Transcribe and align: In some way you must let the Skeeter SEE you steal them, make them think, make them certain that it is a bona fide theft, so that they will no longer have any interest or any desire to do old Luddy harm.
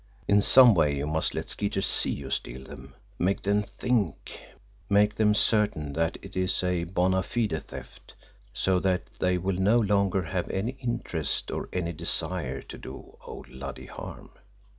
In 0.35 0.41
some 0.41 0.73
way 0.73 0.95
you 0.95 1.05
must 1.05 1.35
let 1.35 1.43
the 1.45 1.49
Skeeter 1.51 1.83
SEE 1.83 2.09
you 2.09 2.31
steal 2.31 2.63
them, 2.63 2.95
make 3.19 3.43
them 3.43 3.61
think, 3.61 4.31
make 4.89 5.13
them 5.13 5.35
certain 5.35 5.93
that 5.93 6.17
it 6.23 6.35
is 6.35 6.63
a 6.63 6.85
bona 6.85 7.21
fide 7.21 7.61
theft, 7.67 8.15
so 8.51 8.79
that 8.79 9.03
they 9.19 9.37
will 9.37 9.57
no 9.57 9.79
longer 9.79 10.23
have 10.23 10.49
any 10.49 10.71
interest 10.81 11.51
or 11.51 11.69
any 11.71 11.93
desire 11.93 12.63
to 12.63 12.79
do 12.79 13.15
old 13.27 13.47
Luddy 13.49 13.85
harm. 13.85 14.31